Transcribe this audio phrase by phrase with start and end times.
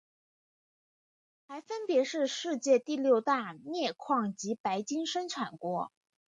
[1.45, 5.91] 还分别是世界第六大镍矿及白金生产国。